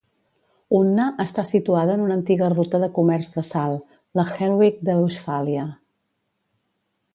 [0.77, 3.77] Unna està situada en una antiga ruta de comerç de sal,
[4.21, 5.71] la Hellweg de Westfàlia.